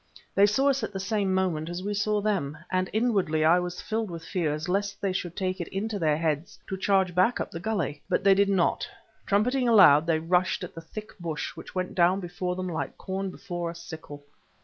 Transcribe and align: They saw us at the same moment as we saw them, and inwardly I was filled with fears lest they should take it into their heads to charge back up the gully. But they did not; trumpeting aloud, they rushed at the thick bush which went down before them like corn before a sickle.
They 0.33 0.47
saw 0.47 0.69
us 0.71 0.81
at 0.81 0.93
the 0.93 0.99
same 0.99 1.31
moment 1.31 1.69
as 1.69 1.83
we 1.83 1.93
saw 1.93 2.21
them, 2.21 2.57
and 2.71 2.89
inwardly 2.91 3.45
I 3.45 3.59
was 3.59 3.81
filled 3.81 4.09
with 4.09 4.25
fears 4.25 4.67
lest 4.67 4.99
they 4.99 5.13
should 5.13 5.35
take 5.35 5.61
it 5.61 5.67
into 5.67 5.99
their 5.99 6.17
heads 6.17 6.57
to 6.69 6.75
charge 6.75 7.13
back 7.13 7.39
up 7.39 7.51
the 7.51 7.59
gully. 7.59 8.01
But 8.09 8.23
they 8.23 8.33
did 8.33 8.49
not; 8.49 8.87
trumpeting 9.27 9.69
aloud, 9.69 10.07
they 10.07 10.17
rushed 10.17 10.63
at 10.63 10.73
the 10.73 10.81
thick 10.81 11.15
bush 11.19 11.55
which 11.55 11.75
went 11.75 11.93
down 11.93 12.19
before 12.19 12.55
them 12.55 12.67
like 12.67 12.97
corn 12.97 13.29
before 13.29 13.69
a 13.69 13.75
sickle. 13.75 14.23